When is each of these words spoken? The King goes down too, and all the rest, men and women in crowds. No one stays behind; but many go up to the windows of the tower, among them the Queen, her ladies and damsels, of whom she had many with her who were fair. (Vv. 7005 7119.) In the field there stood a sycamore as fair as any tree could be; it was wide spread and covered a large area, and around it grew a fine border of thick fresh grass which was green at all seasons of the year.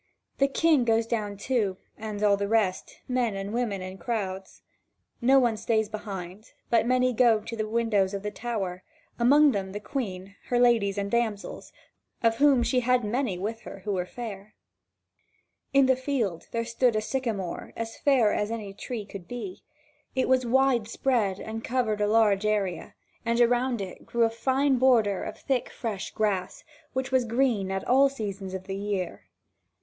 The 0.39 0.47
King 0.47 0.83
goes 0.83 1.05
down 1.05 1.37
too, 1.37 1.77
and 1.95 2.23
all 2.23 2.35
the 2.35 2.47
rest, 2.47 3.01
men 3.07 3.35
and 3.35 3.53
women 3.53 3.83
in 3.83 3.99
crowds. 3.99 4.63
No 5.21 5.37
one 5.37 5.57
stays 5.57 5.89
behind; 5.89 6.53
but 6.71 6.87
many 6.87 7.13
go 7.13 7.37
up 7.37 7.45
to 7.45 7.55
the 7.55 7.67
windows 7.67 8.15
of 8.15 8.23
the 8.23 8.31
tower, 8.31 8.81
among 9.19 9.51
them 9.51 9.73
the 9.73 9.79
Queen, 9.79 10.35
her 10.47 10.57
ladies 10.57 10.97
and 10.97 11.11
damsels, 11.11 11.71
of 12.23 12.37
whom 12.37 12.63
she 12.63 12.79
had 12.79 13.03
many 13.03 13.37
with 13.37 13.59
her 13.61 13.81
who 13.81 13.91
were 13.93 14.07
fair. 14.07 14.55
(Vv. 15.75 15.85
7005 15.91 16.47
7119.) 16.49 16.49
In 16.49 16.49
the 16.49 16.49
field 16.49 16.49
there 16.49 16.65
stood 16.65 16.95
a 16.95 16.99
sycamore 16.99 17.71
as 17.77 17.95
fair 17.97 18.33
as 18.33 18.49
any 18.49 18.73
tree 18.73 19.05
could 19.05 19.27
be; 19.27 19.61
it 20.15 20.27
was 20.27 20.47
wide 20.47 20.87
spread 20.87 21.39
and 21.39 21.63
covered 21.63 22.01
a 22.01 22.07
large 22.07 22.43
area, 22.47 22.95
and 23.23 23.39
around 23.39 23.79
it 23.81 24.07
grew 24.07 24.23
a 24.23 24.31
fine 24.31 24.79
border 24.79 25.23
of 25.23 25.37
thick 25.37 25.69
fresh 25.69 26.09
grass 26.09 26.63
which 26.93 27.11
was 27.11 27.23
green 27.23 27.69
at 27.69 27.87
all 27.87 28.09
seasons 28.09 28.55
of 28.55 28.63
the 28.63 28.75
year. 28.77 29.25